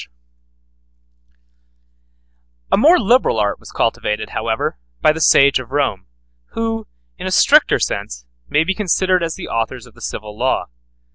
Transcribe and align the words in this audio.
]A 2.71 2.75
more 2.75 2.97
liberal 2.97 3.37
art 3.37 3.59
was 3.59 3.69
cultivated, 3.71 4.31
however, 4.31 4.79
by 4.99 5.11
the 5.11 5.21
sages 5.21 5.59
of 5.61 5.71
Rome, 5.71 6.07
who, 6.53 6.87
in 7.19 7.27
a 7.27 7.31
stricter 7.31 7.77
sense, 7.77 8.25
may 8.49 8.63
be 8.63 8.73
considered 8.73 9.21
as 9.21 9.35
the 9.35 9.47
authors 9.47 9.85
of 9.85 9.93
the 9.93 10.01
civil 10.01 10.35
law. 10.35 10.69